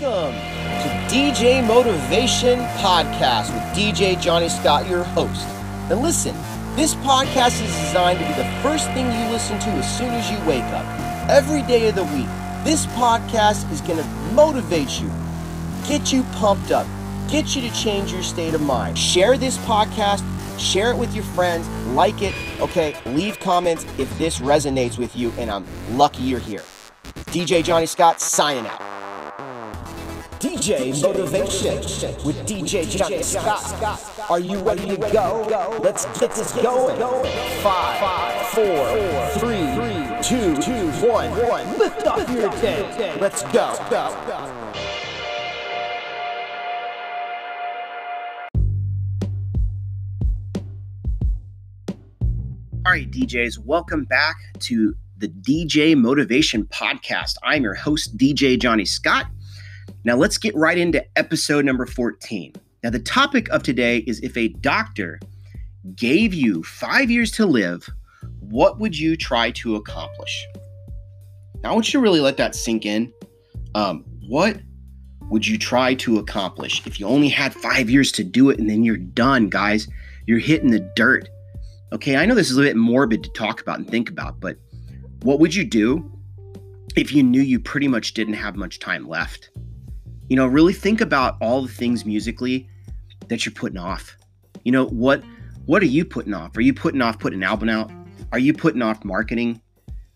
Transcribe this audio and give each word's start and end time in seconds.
Welcome 0.00 0.34
to 0.34 1.14
DJ 1.14 1.66
Motivation 1.66 2.60
Podcast 2.78 3.52
with 3.52 3.62
DJ 3.76 4.18
Johnny 4.18 4.48
Scott, 4.48 4.88
your 4.88 5.02
host. 5.02 5.46
And 5.90 6.00
listen, 6.00 6.34
this 6.74 6.94
podcast 6.96 7.62
is 7.62 7.70
designed 7.80 8.18
to 8.18 8.26
be 8.26 8.32
the 8.32 8.48
first 8.62 8.86
thing 8.92 9.04
you 9.06 9.30
listen 9.30 9.58
to 9.58 9.68
as 9.70 9.98
soon 9.98 10.08
as 10.10 10.30
you 10.30 10.38
wake 10.48 10.64
up. 10.72 10.86
Every 11.28 11.62
day 11.62 11.88
of 11.88 11.96
the 11.96 12.04
week, 12.04 12.28
this 12.64 12.86
podcast 12.86 13.70
is 13.70 13.82
going 13.82 13.98
to 13.98 14.08
motivate 14.32 15.00
you, 15.00 15.10
get 15.86 16.12
you 16.12 16.22
pumped 16.34 16.70
up, 16.70 16.86
get 17.28 17.54
you 17.54 17.60
to 17.68 17.74
change 17.74 18.10
your 18.10 18.22
state 18.22 18.54
of 18.54 18.62
mind. 18.62 18.96
Share 18.96 19.36
this 19.36 19.58
podcast, 19.58 20.24
share 20.58 20.92
it 20.92 20.96
with 20.96 21.14
your 21.14 21.24
friends, 21.24 21.68
like 21.88 22.22
it, 22.22 22.34
okay? 22.60 22.96
Leave 23.06 23.38
comments 23.40 23.84
if 23.98 24.16
this 24.16 24.38
resonates 24.38 24.96
with 24.96 25.14
you, 25.14 25.30
and 25.36 25.50
I'm 25.50 25.66
lucky 25.98 26.22
you're 26.22 26.40
here. 26.40 26.62
DJ 27.32 27.62
Johnny 27.62 27.86
Scott 27.86 28.20
signing 28.20 28.66
out. 28.66 28.89
DJ 30.40 31.02
Motivation 31.02 31.76
with 32.24 32.34
DJ 32.46 32.88
Johnny 32.88 33.22
Scott. 33.22 34.00
Are 34.30 34.40
you 34.40 34.58
ready 34.60 34.86
to 34.86 34.96
go? 34.96 35.46
Let's 35.82 36.06
get 36.18 36.34
this 36.34 36.52
going. 36.52 36.98
Five, 37.60 38.46
four, 38.46 39.28
three, 39.38 39.66
two, 40.22 40.54
one. 41.06 41.78
Lift 41.78 42.06
off 42.06 42.26
your 42.30 42.48
day. 42.52 43.18
Let's 43.20 43.42
go. 43.52 43.68
All 52.86 52.92
right, 52.92 53.10
DJs, 53.10 53.58
welcome 53.58 54.04
back 54.04 54.36
to 54.60 54.96
the 55.18 55.28
DJ 55.28 55.94
Motivation 55.94 56.64
Podcast. 56.64 57.34
I'm 57.42 57.62
your 57.62 57.74
host, 57.74 58.16
DJ 58.16 58.58
Johnny 58.58 58.86
Scott. 58.86 59.26
Now, 60.04 60.16
let's 60.16 60.38
get 60.38 60.54
right 60.54 60.78
into 60.78 61.04
episode 61.16 61.64
number 61.64 61.84
14. 61.84 62.54
Now, 62.82 62.90
the 62.90 63.00
topic 63.00 63.48
of 63.50 63.62
today 63.62 63.98
is 63.98 64.20
if 64.20 64.36
a 64.36 64.48
doctor 64.48 65.20
gave 65.94 66.32
you 66.32 66.62
five 66.62 67.10
years 67.10 67.30
to 67.32 67.44
live, 67.44 67.86
what 68.40 68.78
would 68.78 68.98
you 68.98 69.16
try 69.16 69.50
to 69.52 69.76
accomplish? 69.76 70.46
Now, 71.62 71.70
I 71.70 71.74
want 71.74 71.92
you 71.92 72.00
to 72.00 72.02
really 72.02 72.20
let 72.20 72.38
that 72.38 72.54
sink 72.54 72.86
in. 72.86 73.12
Um, 73.74 74.04
what 74.26 74.60
would 75.28 75.46
you 75.46 75.58
try 75.58 75.94
to 75.94 76.18
accomplish 76.18 76.86
if 76.86 76.98
you 76.98 77.06
only 77.06 77.28
had 77.28 77.52
five 77.52 77.90
years 77.90 78.10
to 78.12 78.24
do 78.24 78.48
it 78.48 78.58
and 78.58 78.70
then 78.70 78.82
you're 78.82 78.96
done, 78.96 79.50
guys? 79.50 79.86
You're 80.26 80.38
hitting 80.38 80.70
the 80.70 80.80
dirt. 80.96 81.28
Okay, 81.92 82.16
I 82.16 82.24
know 82.24 82.34
this 82.34 82.50
is 82.50 82.56
a 82.56 82.62
bit 82.62 82.76
morbid 82.76 83.22
to 83.24 83.30
talk 83.30 83.60
about 83.60 83.78
and 83.78 83.88
think 83.88 84.08
about, 84.08 84.40
but 84.40 84.56
what 85.22 85.40
would 85.40 85.54
you 85.54 85.64
do 85.64 86.10
if 86.96 87.12
you 87.12 87.22
knew 87.22 87.42
you 87.42 87.60
pretty 87.60 87.88
much 87.88 88.14
didn't 88.14 88.34
have 88.34 88.56
much 88.56 88.78
time 88.78 89.06
left? 89.06 89.50
You 90.30 90.36
know, 90.36 90.46
really 90.46 90.72
think 90.72 91.00
about 91.00 91.36
all 91.40 91.60
the 91.60 91.68
things 91.68 92.06
musically 92.06 92.68
that 93.26 93.44
you're 93.44 93.52
putting 93.52 93.78
off. 93.78 94.16
You 94.62 94.70
know, 94.70 94.86
what 94.86 95.24
what 95.66 95.82
are 95.82 95.86
you 95.86 96.04
putting 96.04 96.34
off? 96.34 96.56
Are 96.56 96.60
you 96.60 96.72
putting 96.72 97.02
off 97.02 97.18
putting 97.18 97.40
an 97.40 97.42
album 97.42 97.68
out? 97.68 97.90
Are 98.30 98.38
you 98.38 98.54
putting 98.54 98.80
off 98.80 99.04
marketing? 99.04 99.60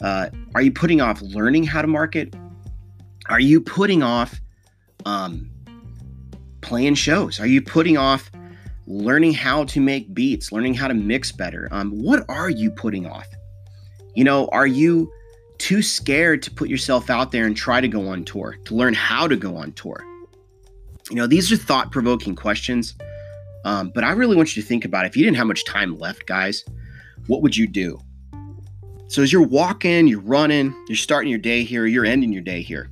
Uh, 0.00 0.30
are 0.54 0.62
you 0.62 0.72
putting 0.72 1.02
off 1.02 1.20
learning 1.20 1.64
how 1.64 1.82
to 1.82 1.88
market? 1.88 2.34
Are 3.28 3.38
you 3.38 3.60
putting 3.60 4.02
off 4.02 4.40
um, 5.04 5.50
playing 6.62 6.94
shows? 6.94 7.38
Are 7.38 7.46
you 7.46 7.60
putting 7.60 7.98
off 7.98 8.30
learning 8.86 9.34
how 9.34 9.64
to 9.64 9.80
make 9.80 10.14
beats, 10.14 10.52
learning 10.52 10.72
how 10.72 10.88
to 10.88 10.94
mix 10.94 11.32
better? 11.32 11.68
Um, 11.70 11.90
what 11.90 12.24
are 12.30 12.48
you 12.48 12.70
putting 12.70 13.06
off? 13.06 13.26
You 14.14 14.24
know, 14.24 14.48
are 14.52 14.66
you 14.66 15.12
too 15.58 15.82
scared 15.82 16.42
to 16.44 16.50
put 16.50 16.68
yourself 16.68 17.10
out 17.10 17.32
there 17.32 17.44
and 17.44 17.56
try 17.56 17.80
to 17.80 17.88
go 17.88 18.08
on 18.08 18.24
tour, 18.24 18.56
to 18.64 18.74
learn 18.74 18.94
how 18.94 19.26
to 19.26 19.36
go 19.36 19.56
on 19.56 19.72
tour? 19.72 20.04
You 21.10 21.16
know, 21.16 21.26
these 21.26 21.50
are 21.52 21.56
thought 21.56 21.92
provoking 21.92 22.34
questions. 22.34 22.94
Um, 23.64 23.90
but 23.94 24.04
I 24.04 24.12
really 24.12 24.36
want 24.36 24.56
you 24.56 24.62
to 24.62 24.68
think 24.68 24.84
about 24.84 25.04
if 25.04 25.16
you 25.16 25.24
didn't 25.24 25.36
have 25.36 25.46
much 25.46 25.64
time 25.64 25.98
left, 25.98 26.26
guys, 26.26 26.64
what 27.26 27.42
would 27.42 27.56
you 27.56 27.66
do? 27.66 28.00
So 29.08 29.22
as 29.22 29.32
you're 29.32 29.42
walking, 29.42 30.06
you're 30.06 30.20
running, 30.20 30.74
you're 30.88 30.96
starting 30.96 31.30
your 31.30 31.38
day 31.38 31.64
here, 31.64 31.86
you're 31.86 32.04
ending 32.04 32.32
your 32.32 32.42
day 32.42 32.62
here. 32.62 32.90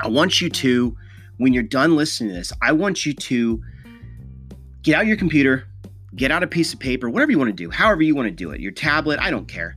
I 0.00 0.08
want 0.08 0.40
you 0.40 0.48
to, 0.48 0.96
when 1.38 1.52
you're 1.52 1.62
done 1.62 1.96
listening 1.96 2.30
to 2.30 2.36
this, 2.36 2.52
I 2.62 2.72
want 2.72 3.04
you 3.04 3.12
to 3.12 3.62
get 4.82 4.94
out 4.94 5.06
your 5.06 5.16
computer, 5.16 5.66
get 6.14 6.30
out 6.30 6.42
a 6.42 6.46
piece 6.46 6.72
of 6.72 6.80
paper, 6.80 7.10
whatever 7.10 7.32
you 7.32 7.38
want 7.38 7.48
to 7.48 7.54
do, 7.54 7.70
however 7.70 8.02
you 8.02 8.14
want 8.14 8.26
to 8.26 8.34
do 8.34 8.50
it, 8.50 8.60
your 8.60 8.72
tablet, 8.72 9.18
I 9.18 9.30
don't 9.30 9.46
care. 9.46 9.76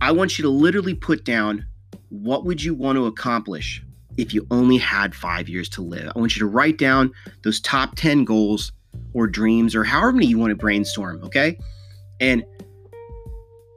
I 0.00 0.12
want 0.12 0.38
you 0.38 0.42
to 0.42 0.48
literally 0.48 0.94
put 0.94 1.24
down 1.24 1.66
what 2.10 2.44
would 2.44 2.62
you 2.62 2.74
want 2.74 2.96
to 2.96 3.06
accomplish 3.06 3.82
if 4.16 4.32
you 4.34 4.46
only 4.50 4.78
had 4.78 5.14
5 5.14 5.48
years 5.48 5.68
to 5.70 5.82
live. 5.82 6.12
I 6.14 6.18
want 6.18 6.36
you 6.36 6.40
to 6.40 6.46
write 6.46 6.78
down 6.78 7.12
those 7.42 7.60
top 7.60 7.94
10 7.96 8.24
goals 8.24 8.72
or 9.12 9.26
dreams 9.26 9.74
or 9.74 9.84
however 9.84 10.12
many 10.12 10.26
you 10.26 10.38
want 10.38 10.50
to 10.50 10.56
brainstorm, 10.56 11.22
okay? 11.24 11.58
And 12.20 12.44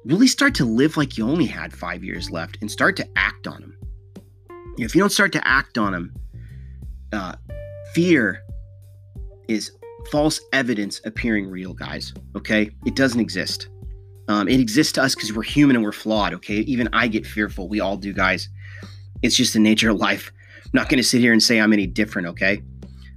really 0.05 0.27
start 0.27 0.55
to 0.55 0.65
live 0.65 0.97
like 0.97 1.17
you 1.17 1.27
only 1.27 1.45
had 1.45 1.73
5 1.73 2.03
years 2.03 2.31
left 2.31 2.57
and 2.61 2.71
start 2.71 2.95
to 2.97 3.07
act 3.15 3.47
on 3.47 3.61
them. 3.61 3.77
If 4.77 4.95
you 4.95 5.01
don't 5.01 5.11
start 5.11 5.31
to 5.33 5.47
act 5.47 5.77
on 5.77 5.91
them, 5.91 6.13
uh, 7.13 7.35
fear 7.93 8.41
is 9.47 9.71
false 10.11 10.39
evidence 10.53 11.01
appearing 11.05 11.49
real, 11.49 11.73
guys. 11.73 12.13
Okay? 12.35 12.71
It 12.85 12.95
doesn't 12.95 13.19
exist. 13.19 13.67
Um, 14.31 14.47
it 14.47 14.61
exists 14.61 14.93
to 14.93 15.03
us 15.03 15.13
because 15.13 15.33
we're 15.33 15.43
human 15.43 15.75
and 15.75 15.83
we're 15.83 15.91
flawed. 15.91 16.33
Okay, 16.35 16.59
even 16.61 16.87
I 16.93 17.09
get 17.09 17.27
fearful. 17.27 17.67
We 17.67 17.81
all 17.81 17.97
do, 17.97 18.13
guys. 18.13 18.47
It's 19.21 19.35
just 19.35 19.51
the 19.51 19.59
nature 19.59 19.89
of 19.89 19.97
life. 19.97 20.31
I'm 20.63 20.71
not 20.73 20.87
going 20.87 20.99
to 20.99 21.03
sit 21.03 21.19
here 21.19 21.33
and 21.33 21.43
say 21.43 21.59
I'm 21.59 21.73
any 21.73 21.85
different. 21.85 22.29
Okay, 22.29 22.63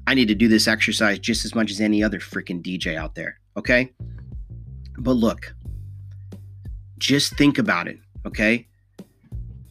I 0.09 0.15
need 0.15 0.27
to 0.27 0.35
do 0.35 0.49
this 0.49 0.67
exercise 0.67 1.21
just 1.21 1.45
as 1.45 1.55
much 1.55 1.71
as 1.71 1.81
any 1.81 2.03
other 2.03 2.19
freaking 2.19 2.61
DJ 2.61 2.97
out 2.97 3.15
there. 3.15 3.39
Okay, 3.57 3.93
but 4.99 5.13
look, 5.13 5.55
just 6.99 7.37
think 7.37 7.59
about 7.59 7.87
it. 7.87 7.99
Okay, 8.27 8.67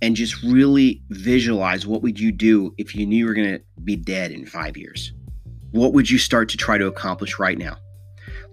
and 0.01 0.15
just 0.15 0.41
really 0.43 1.01
visualize 1.09 1.85
what 1.85 2.01
would 2.03 2.17
you 2.17 2.31
do 2.31 2.73
if 2.77 2.95
you 2.95 3.05
knew 3.05 3.17
you 3.17 3.25
were 3.25 3.33
going 3.33 3.51
to 3.51 3.61
be 3.83 3.97
dead 3.97 4.31
in 4.31 4.45
five 4.45 4.77
years. 4.77 5.11
What 5.71 5.91
would 5.91 6.09
you 6.09 6.19
start 6.19 6.47
to 6.49 6.57
try 6.57 6.77
to 6.77 6.87
accomplish 6.87 7.37
right 7.37 7.57
now? 7.57 7.75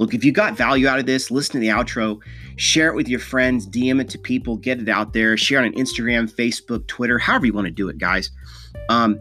Look, 0.00 0.14
if 0.14 0.24
you 0.24 0.32
got 0.32 0.56
value 0.56 0.88
out 0.88 0.98
of 0.98 1.04
this, 1.04 1.30
listen 1.30 1.52
to 1.52 1.58
the 1.58 1.68
outro, 1.68 2.22
share 2.56 2.88
it 2.88 2.94
with 2.94 3.06
your 3.06 3.20
friends, 3.20 3.66
DM 3.66 4.00
it 4.00 4.08
to 4.08 4.18
people, 4.18 4.56
get 4.56 4.80
it 4.80 4.88
out 4.88 5.12
there, 5.12 5.36
share 5.36 5.62
it 5.62 5.66
on 5.66 5.72
Instagram, 5.74 6.32
Facebook, 6.34 6.86
Twitter, 6.86 7.18
however 7.18 7.44
you 7.44 7.52
want 7.52 7.66
to 7.66 7.70
do 7.70 7.90
it, 7.90 7.98
guys. 7.98 8.30
Um, 8.88 9.20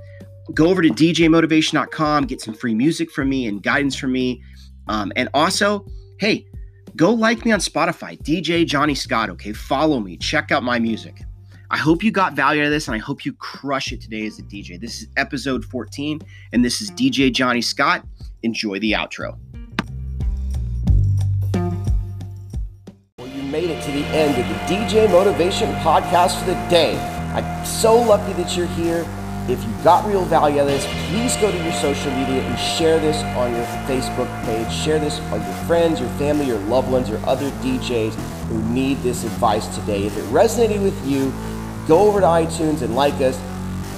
go 0.53 0.69
over 0.69 0.81
to 0.81 0.87
djmotivation.com, 0.87 2.27
get 2.27 2.39
some 2.39 2.53
free 2.53 2.73
music 2.73 3.11
from 3.11 3.27
me 3.27 3.45
and 3.47 3.61
guidance 3.61 3.97
from 3.97 4.13
me. 4.13 4.41
Um, 4.87 5.11
and 5.17 5.27
also, 5.33 5.85
hey, 6.17 6.47
go 6.95 7.11
like 7.11 7.43
me 7.43 7.51
on 7.51 7.59
Spotify, 7.59 8.17
DJ 8.17 8.65
Johnny 8.65 8.95
Scott, 8.95 9.29
okay? 9.31 9.51
Follow 9.51 9.99
me, 9.99 10.15
check 10.15 10.49
out 10.49 10.63
my 10.63 10.79
music. 10.79 11.23
I 11.71 11.77
hope 11.77 12.03
you 12.03 12.11
got 12.11 12.35
value 12.35 12.61
out 12.61 12.67
of 12.67 12.71
this 12.71 12.87
and 12.87 12.95
I 12.95 12.99
hope 12.99 13.25
you 13.25 13.33
crush 13.33 13.91
it 13.91 13.99
today 13.99 14.25
as 14.25 14.39
a 14.39 14.43
DJ. 14.43 14.79
This 14.79 15.01
is 15.01 15.09
episode 15.17 15.65
14 15.65 16.21
and 16.53 16.63
this 16.63 16.79
is 16.79 16.89
DJ 16.91 17.33
Johnny 17.33 17.61
Scott. 17.61 18.07
Enjoy 18.43 18.79
the 18.79 18.93
outro. 18.93 19.37
Made 23.51 23.71
it 23.71 23.81
to 23.81 23.91
the 23.91 24.05
end 24.07 24.37
of 24.39 24.47
the 24.47 24.75
DJ 24.75 25.09
Motivation 25.09 25.73
podcast 25.75 26.39
for 26.39 26.45
the 26.45 26.53
day. 26.69 26.99
I'm 27.33 27.65
so 27.65 27.99
lucky 27.99 28.33
that 28.33 28.55
you're 28.55 28.67
here. 28.67 29.07
If 29.47 29.63
you 29.63 29.73
got 29.83 30.07
real 30.07 30.23
value 30.25 30.61
out 30.61 30.67
of 30.67 30.67
this, 30.67 30.85
please 31.09 31.35
go 31.37 31.49
to 31.49 31.57
your 31.63 31.73
social 31.73 32.11
media 32.11 32.43
and 32.43 32.59
share 32.59 32.99
this 32.99 33.17
on 33.35 33.55
your 33.55 33.65
Facebook 33.87 34.29
page. 34.45 34.71
Share 34.71 34.99
this 34.99 35.19
on 35.31 35.41
your 35.41 35.53
friends, 35.65 35.99
your 35.99 36.09
family, 36.11 36.45
your 36.45 36.59
loved 36.59 36.91
ones, 36.91 37.09
or 37.09 37.17
other 37.25 37.49
DJs 37.63 38.13
who 38.49 38.61
need 38.71 38.97
this 38.99 39.23
advice 39.23 39.67
today. 39.75 40.05
If 40.05 40.15
it 40.15 40.25
resonated 40.25 40.83
with 40.83 41.07
you, 41.07 41.33
go 41.87 42.07
over 42.07 42.19
to 42.19 42.27
iTunes 42.27 42.83
and 42.83 42.95
like 42.95 43.15
us 43.15 43.39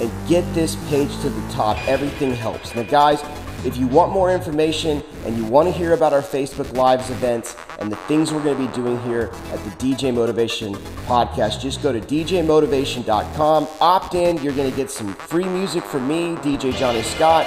and 0.00 0.28
get 0.28 0.42
this 0.54 0.76
page 0.88 1.10
to 1.20 1.28
the 1.28 1.52
top. 1.52 1.76
Everything 1.88 2.34
helps. 2.34 2.74
Now, 2.74 2.82
guys, 2.84 3.22
if 3.64 3.76
you 3.76 3.86
want 3.86 4.10
more 4.10 4.32
information 4.32 5.02
and 5.24 5.36
you 5.36 5.44
want 5.44 5.68
to 5.68 5.72
hear 5.72 5.92
about 5.92 6.12
our 6.12 6.20
Facebook 6.20 6.76
Lives 6.76 7.10
events 7.10 7.54
and 7.78 7.92
the 7.92 7.96
things 8.08 8.32
we're 8.32 8.42
going 8.42 8.56
to 8.56 8.66
be 8.66 8.72
doing 8.74 9.00
here 9.02 9.30
at 9.52 9.62
the 9.62 9.70
DJ 9.78 10.12
Motivation 10.12 10.74
podcast, 11.06 11.60
just 11.60 11.80
go 11.80 11.92
to 11.92 12.00
djmotivation.com. 12.00 13.68
Opt 13.80 14.14
in. 14.14 14.42
You're 14.42 14.54
going 14.54 14.70
to 14.70 14.76
get 14.76 14.90
some 14.90 15.14
free 15.14 15.44
music 15.44 15.84
from 15.84 16.08
me, 16.08 16.34
DJ 16.36 16.74
Johnny 16.74 17.02
Scott, 17.02 17.46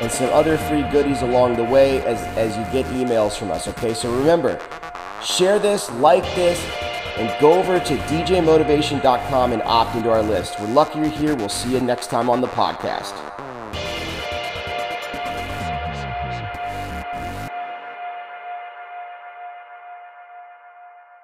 and 0.00 0.10
some 0.12 0.28
other 0.34 0.58
free 0.58 0.82
goodies 0.90 1.22
along 1.22 1.56
the 1.56 1.64
way 1.64 2.04
as, 2.04 2.20
as 2.36 2.56
you 2.56 2.64
get 2.72 2.84
emails 2.92 3.38
from 3.38 3.50
us. 3.50 3.66
Okay, 3.68 3.94
so 3.94 4.14
remember, 4.14 4.60
share 5.22 5.58
this, 5.58 5.90
like 5.92 6.24
this, 6.34 6.62
and 7.16 7.34
go 7.40 7.54
over 7.54 7.78
to 7.78 7.96
djmotivation.com 7.96 9.52
and 9.52 9.62
opt 9.62 9.96
into 9.96 10.10
our 10.10 10.22
list. 10.22 10.58
We're 10.60 10.68
lucky 10.68 10.98
you're 10.98 11.08
here. 11.08 11.34
We'll 11.34 11.48
see 11.48 11.72
you 11.72 11.80
next 11.80 12.08
time 12.08 12.30
on 12.30 12.40
the 12.40 12.48
podcast. 12.48 13.33